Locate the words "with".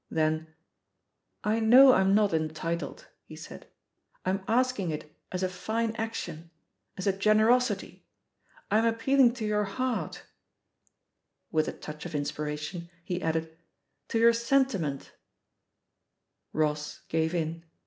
11.51-11.67